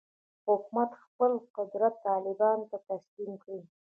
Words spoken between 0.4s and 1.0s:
حکومت